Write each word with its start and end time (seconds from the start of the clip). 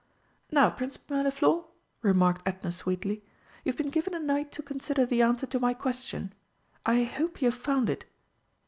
"Now, 0.51 0.71
Prince 0.71 0.97
Mirliflor," 1.07 1.63
remarked 2.01 2.41
Edna 2.47 2.71
sweetly, 2.71 3.23
"you 3.63 3.71
have 3.71 3.77
been 3.77 3.91
given 3.91 4.15
a 4.15 4.19
night 4.19 4.51
to 4.53 4.63
consider 4.63 5.05
the 5.05 5.21
answer 5.21 5.45
to 5.45 5.59
my 5.59 5.75
question. 5.75 6.33
I 6.87 7.03
hope 7.03 7.39
you 7.39 7.51
have 7.51 7.59
found 7.61 7.87
it?" 7.87 8.05